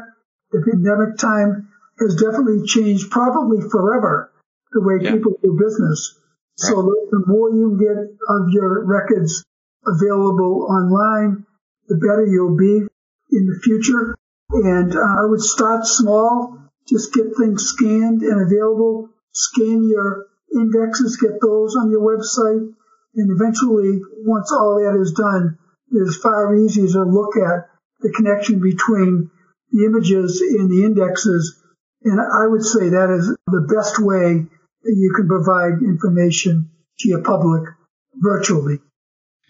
The 0.52 0.62
pandemic 0.62 1.18
time 1.18 1.70
has 2.00 2.16
definitely 2.16 2.66
changed 2.66 3.12
probably 3.12 3.62
forever 3.70 4.32
the 4.72 4.82
way 4.82 4.96
yeah. 5.02 5.12
people 5.12 5.34
do 5.42 5.58
business. 5.60 6.18
Right. 6.62 6.70
So 6.70 6.96
the 7.12 7.24
more 7.28 7.50
you 7.50 7.78
get 7.80 7.98
of 8.30 8.50
your 8.50 8.86
records 8.86 9.44
available 9.86 10.68
online, 10.70 11.46
the 11.88 11.96
better 11.96 12.26
you'll 12.26 12.58
be 12.58 12.88
in 13.32 13.46
the 13.48 13.60
future. 13.64 14.16
And 14.52 14.96
uh, 14.96 15.00
I 15.00 15.26
would 15.26 15.42
start 15.42 15.86
small, 15.86 16.60
just 16.88 17.14
get 17.14 17.36
things 17.38 17.64
scanned 17.64 18.22
and 18.22 18.42
available, 18.42 19.10
scan 19.32 19.88
your 19.88 20.28
indexes, 20.54 21.18
get 21.18 21.42
those 21.42 21.76
on 21.76 21.90
your 21.90 22.02
website, 22.02 22.74
and 23.16 23.32
eventually, 23.32 24.02
once 24.26 24.52
all 24.52 24.82
that 24.82 25.00
is 25.00 25.14
done, 25.14 25.58
it's 25.92 26.18
far 26.18 26.56
easier 26.56 26.88
to 26.88 27.04
look 27.04 27.38
at 27.38 27.70
the 28.02 28.12
connection 28.12 28.60
between 28.60 29.30
the 29.72 29.86
images 29.86 30.42
and 30.42 30.70
the 30.70 30.84
indexes. 30.84 31.63
And 32.04 32.20
I 32.20 32.48
would 32.48 32.64
say 32.64 32.90
that 32.90 33.16
is 33.18 33.36
the 33.48 33.76
best 33.76 34.00
way 34.00 34.46
that 34.84 34.96
you 34.96 35.14
can 35.16 35.28
provide 35.28 35.82
information 35.82 36.72
to 37.00 37.10
your 37.10 37.24
public 37.24 37.70
virtually. 38.16 38.80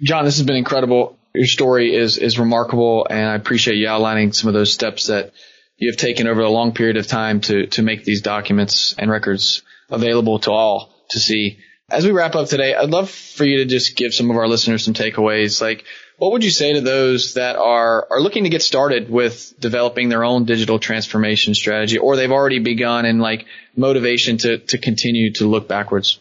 John, 0.02 0.26
this 0.26 0.38
has 0.38 0.46
been 0.46 0.56
incredible. 0.56 1.18
Your 1.34 1.48
story 1.48 1.96
is, 1.96 2.18
is 2.18 2.38
remarkable 2.38 3.08
and 3.10 3.28
I 3.28 3.36
appreciate 3.36 3.78
you 3.78 3.88
outlining 3.88 4.34
some 4.34 4.48
of 4.48 4.54
those 4.54 4.74
steps 4.74 5.08
that 5.08 5.34
you 5.78 5.92
have 5.92 5.98
taken 5.98 6.28
over 6.28 6.42
a 6.42 6.50
long 6.50 6.74
period 6.74 6.98
of 6.98 7.08
time 7.08 7.42
to, 7.42 7.68
to 7.68 7.82
make 7.82 8.04
these 8.04 8.22
documents 8.22 8.94
and 8.98 9.10
records 9.10 9.64
available 9.90 10.40
to 10.40 10.52
all 10.52 10.94
to 11.10 11.20
see. 11.20 11.60
As 11.90 12.06
we 12.06 12.12
wrap 12.12 12.36
up 12.36 12.48
today, 12.48 12.76
I'd 12.76 12.90
love 12.90 13.10
for 13.10 13.46
you 13.46 13.58
to 13.58 13.66
just 13.66 13.96
give 13.96 14.14
some 14.14 14.30
of 14.30 14.38
our 14.38 14.48
listeners 14.48 14.86
some 14.86 14.94
takeaways. 14.94 15.62
Like, 15.62 15.86
what 16.24 16.32
would 16.32 16.46
you 16.46 16.52
say 16.52 16.72
to 16.72 16.80
those 16.80 17.34
that 17.34 17.58
are, 17.58 18.08
are 18.10 18.22
looking 18.22 18.46
to 18.46 18.50
get 18.50 18.62
started 18.62 19.10
with 19.10 19.54
developing 19.60 20.08
their 20.08 20.24
own 20.24 20.46
digital 20.46 20.80
transformation 20.80 21.54
strategy 21.54 21.98
or 21.98 22.16
they've 22.16 22.32
already 22.32 22.60
begun 22.60 23.04
and 23.04 23.20
like 23.20 23.46
motivation 23.76 24.38
to, 24.38 24.60
to 24.60 24.78
continue 24.78 25.34
to 25.34 25.46
look 25.46 25.68
backwards? 25.68 26.20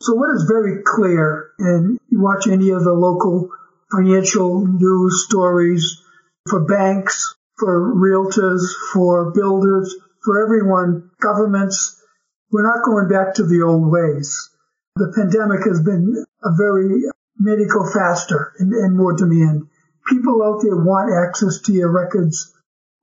So 0.00 0.14
what 0.14 0.34
is 0.34 0.46
very 0.48 0.80
clear, 0.82 1.50
and 1.58 1.98
you 2.08 2.22
watch 2.22 2.46
any 2.46 2.70
of 2.70 2.82
the 2.82 2.94
local 2.94 3.50
financial 3.92 4.66
news 4.66 5.26
stories 5.28 6.00
for 6.48 6.64
banks, 6.64 7.34
for 7.58 7.94
realtors, 7.94 8.62
for 8.94 9.32
builders, 9.32 9.94
for 10.24 10.42
everyone, 10.42 11.10
governments, 11.20 12.02
we're 12.50 12.66
not 12.66 12.82
going 12.86 13.10
back 13.10 13.34
to 13.34 13.42
the 13.44 13.60
old 13.66 13.92
ways. 13.92 14.48
The 14.94 15.12
pandemic 15.14 15.66
has 15.66 15.82
been 15.82 16.24
a 16.42 16.56
very 16.56 17.04
it 17.44 17.68
go 17.68 17.88
faster 17.92 18.52
and, 18.58 18.72
and 18.72 18.96
more 18.96 19.14
demand. 19.16 19.68
People 20.08 20.42
out 20.42 20.62
there 20.62 20.76
want 20.76 21.12
access 21.12 21.60
to 21.62 21.72
your 21.72 21.90
records 21.90 22.52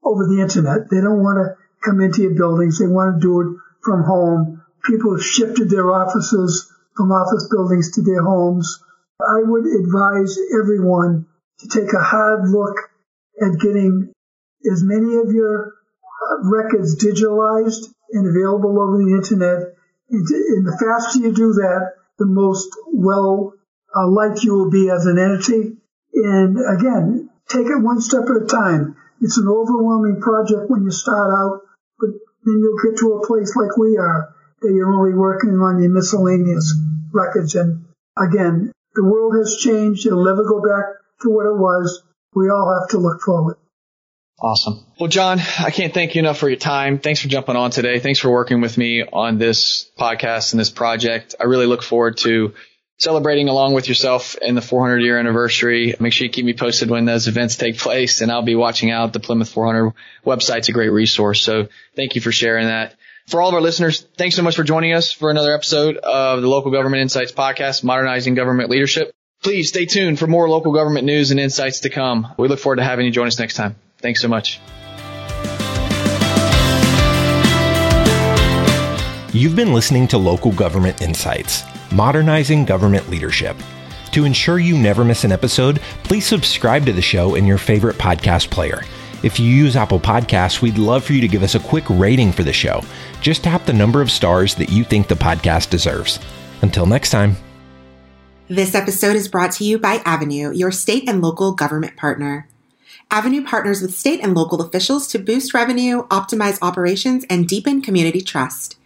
over 0.03 0.25
the 0.27 0.41
internet. 0.41 0.89
They 0.89 1.01
don't 1.01 1.23
want 1.23 1.37
to 1.37 1.55
come 1.83 2.01
into 2.01 2.23
your 2.23 2.35
buildings. 2.35 2.79
They 2.79 2.87
want 2.87 3.21
to 3.21 3.27
do 3.27 3.41
it 3.41 3.57
from 3.83 4.03
home. 4.03 4.63
People 4.85 5.15
have 5.15 5.25
shifted 5.25 5.69
their 5.69 5.91
offices 5.91 6.71
from 6.95 7.11
office 7.11 7.47
buildings 7.49 7.91
to 7.95 8.01
their 8.01 8.23
homes. 8.23 8.83
I 9.19 9.41
would 9.43 9.65
advise 9.65 10.37
everyone 10.61 11.27
to 11.59 11.67
take 11.67 11.93
a 11.93 12.03
hard 12.03 12.49
look 12.49 12.75
at 13.41 13.59
getting 13.59 14.13
as 14.71 14.83
many 14.83 15.15
of 15.17 15.31
your 15.31 15.73
records 16.43 16.95
digitalized 16.95 17.93
and 18.12 18.27
available 18.27 18.79
over 18.79 18.97
the 18.97 19.13
internet. 19.15 19.75
And 20.10 20.67
the 20.67 20.77
faster 20.79 21.19
you 21.19 21.34
do 21.34 21.53
that, 21.53 21.93
the 22.19 22.25
most 22.25 22.69
well 22.91 23.53
uh, 23.95 24.08
liked 24.08 24.43
you 24.43 24.53
will 24.53 24.71
be 24.71 24.89
as 24.89 25.06
an 25.06 25.17
entity. 25.17 25.77
And 26.13 26.58
again, 26.58 27.29
take 27.49 27.67
it 27.67 27.82
one 27.82 28.01
step 28.01 28.23
at 28.23 28.43
a 28.43 28.45
time. 28.45 28.95
It's 29.21 29.38
an 29.38 29.47
overwhelming 29.47 30.21
project 30.21 30.69
when 30.69 30.84
you 30.84 30.91
start 30.91 31.34
out, 31.34 31.62
but 31.99 32.10
then 32.43 32.60
you'll 32.60 32.82
get 32.84 32.99
to 32.99 33.13
a 33.13 33.27
place 33.27 33.56
like 33.56 33.77
we 33.77 33.97
are 33.97 34.34
that 34.62 34.73
you're 34.73 34.93
only 34.93 35.13
working 35.13 35.51
on 35.51 35.82
your 35.82 35.91
miscellaneous 35.91 36.73
records. 37.13 37.56
And 37.56 37.86
again, 38.17 38.71
the 38.95 39.03
world 39.03 39.34
has 39.38 39.58
changed. 39.58 40.06
It'll 40.06 40.25
never 40.25 40.43
go 40.43 40.62
back 40.62 40.86
to 41.21 41.29
what 41.29 41.45
it 41.45 41.58
was. 41.58 42.03
We 42.36 42.49
all 42.49 42.77
have 42.79 42.89
to 42.89 42.97
look 42.97 43.21
forward. 43.21 43.58
Awesome. 44.41 44.86
Well, 44.99 45.10
John, 45.10 45.39
I 45.39 45.69
can't 45.69 45.93
thank 45.93 46.15
you 46.15 46.19
enough 46.19 46.38
for 46.38 46.49
your 46.49 46.58
time. 46.58 46.99
Thanks 46.99 47.21
for 47.21 47.29
jumping 47.29 47.56
on 47.56 47.71
today. 47.71 47.99
Thanks 47.99 48.19
for 48.19 48.29
working 48.29 48.62
with 48.62 48.77
me 48.77 49.03
on 49.03 49.38
this 49.38 49.89
podcast 49.97 50.51
and 50.51 50.60
this 50.60 50.69
project. 50.69 51.36
I 51.39 51.45
really 51.45 51.65
look 51.65 51.84
forward 51.84 52.17
to 52.17 52.53
celebrating 52.97 53.49
along 53.49 53.73
with 53.73 53.88
yourself 53.88 54.36
in 54.41 54.56
the 54.56 54.62
400 54.62 54.99
year 54.99 55.17
anniversary. 55.17 55.95
Make 55.99 56.13
sure 56.13 56.25
you 56.25 56.32
keep 56.32 56.45
me 56.45 56.53
posted 56.53 56.89
when 56.89 57.06
those 57.06 57.27
events 57.27 57.56
take 57.56 57.77
place 57.77 58.21
and 58.21 58.32
I'll 58.32 58.41
be 58.41 58.56
watching 58.56 58.91
out. 58.91 59.13
The 59.13 59.19
Plymouth 59.19 59.49
400 59.49 59.93
website's 60.25 60.69
a 60.69 60.71
great 60.71 60.91
resource. 60.91 61.41
So 61.41 61.67
thank 61.95 62.15
you 62.15 62.21
for 62.21 62.32
sharing 62.32 62.67
that. 62.67 62.95
For 63.27 63.41
all 63.41 63.47
of 63.47 63.56
our 63.56 63.62
listeners, 63.62 64.06
thanks 64.17 64.36
so 64.36 64.43
much 64.43 64.56
for 64.56 64.63
joining 64.63 64.93
us 64.93 65.12
for 65.12 65.29
another 65.29 65.53
episode 65.53 65.97
of 65.97 66.41
the 66.41 66.47
Local 66.47 66.71
Government 66.71 67.01
Insights 67.01 67.32
podcast, 67.32 67.84
modernizing 67.84 68.36
government 68.36 68.69
leadership. 68.69 69.13
Please 69.41 69.69
stay 69.69 69.86
tuned 69.86 70.19
for 70.19 70.27
more 70.27 70.49
local 70.49 70.73
government 70.73 71.06
news 71.06 71.32
and 71.32 71.39
insights 71.39 71.82
to 71.82 71.89
come. 71.89 72.34
We 72.38 72.47
look 72.47 72.60
forward 72.60 72.77
to 72.77 72.84
having 72.84 73.06
you 73.06 73.12
join 73.12 73.27
us 73.27 73.39
next 73.39 73.56
time. 73.56 73.75
Thanks 73.99 74.21
so 74.21 74.27
much. 74.27 74.60
You've 79.34 79.56
been 79.56 79.73
listening 79.73 80.08
to 80.10 80.17
Local 80.17 80.51
Government 80.51 81.01
Insights, 81.01 81.63
modernizing 81.93 82.65
government 82.65 83.10
leadership. 83.10 83.56
To 84.12 84.25
ensure 84.25 84.60
you 84.60 84.77
never 84.77 85.03
miss 85.03 85.23
an 85.23 85.32
episode, 85.32 85.79
please 86.03 86.25
subscribe 86.25 86.86
to 86.86 86.93
the 86.93 87.01
show 87.01 87.36
in 87.36 87.47
your 87.47 87.58
favorite 87.58 87.97
podcast 87.97 88.49
player. 88.49 88.84
If 89.23 89.39
you 89.39 89.47
use 89.47 89.75
Apple 89.75 89.99
Podcasts, 89.99 90.62
we'd 90.62 90.77
love 90.77 91.03
for 91.03 91.13
you 91.13 91.21
to 91.21 91.27
give 91.27 91.43
us 91.43 91.56
a 91.56 91.60
quick 91.60 91.86
rating 91.89 92.32
for 92.32 92.43
the 92.43 92.51
show. 92.51 92.82
Just 93.21 93.43
tap 93.43 93.65
the 93.65 93.71
number 93.71 94.01
of 94.01 94.12
stars 94.12 94.53
that 94.56 94.69
you 94.69 94.84
think 94.84 95.08
the 95.08 95.15
podcast 95.15 95.69
deserves. 95.69 96.19
Until 96.62 96.86
next 96.86 97.10
time. 97.10 97.38
This 98.49 98.75
episode 98.75 99.15
is 99.15 99.29
brought 99.29 99.53
to 99.53 99.63
you 99.63 99.79
by 99.79 99.99
Avenu, 99.99 100.56
your 100.56 100.71
state 100.71 101.08
and 101.08 101.21
local 101.21 101.53
government 101.53 101.95
partner. 101.95 102.49
Avenu 103.10 103.45
partners 103.45 103.82
with 103.82 103.95
state 103.95 104.19
and 104.21 104.36
local 104.36 104.62
officials 104.62 105.08
to 105.08 105.19
boost 105.19 105.53
revenue, 105.53 106.06
optimize 106.08 106.60
operations, 106.62 107.25
and 107.29 107.47
deepen 107.47 107.82
community 107.82 108.21
trust. 108.21 108.77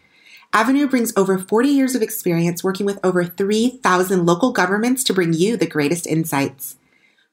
Avenu 0.53 0.89
brings 0.89 1.13
over 1.15 1.37
40 1.37 1.69
years 1.69 1.95
of 1.95 2.01
experience 2.01 2.63
working 2.63 2.85
with 2.85 2.99
over 3.03 3.23
3,000 3.23 4.25
local 4.25 4.51
governments 4.51 5.03
to 5.03 5.13
bring 5.13 5.33
you 5.33 5.57
the 5.57 5.67
greatest 5.67 6.07
insights. 6.07 6.77